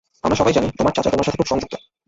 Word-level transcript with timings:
আমরা 0.23 0.35
সবাই 0.35 0.53
জানি, 0.53 0.67
তোমার 0.77 0.93
চাচা 0.93 1.09
তোমার 1.09 1.25
সাথে 1.25 1.37
খুব 1.37 1.49
সংযুক্ত। 1.49 1.73